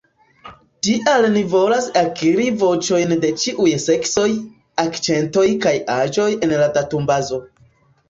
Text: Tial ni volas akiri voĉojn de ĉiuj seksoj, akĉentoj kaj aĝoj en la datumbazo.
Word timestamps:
Tial 0.85 1.27
ni 1.35 1.43
volas 1.51 1.89
akiri 2.01 2.47
voĉojn 2.63 3.15
de 3.27 3.31
ĉiuj 3.43 3.69
seksoj, 3.87 4.27
akĉentoj 4.89 5.49
kaj 5.69 5.79
aĝoj 6.01 6.31
en 6.45 6.61
la 6.61 6.75
datumbazo. 6.83 7.45